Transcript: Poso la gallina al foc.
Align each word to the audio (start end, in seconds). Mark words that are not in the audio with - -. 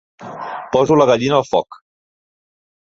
Poso 0.77 0.97
la 1.01 1.07
gallina 1.11 1.39
al 1.41 1.47
foc. 1.53 1.81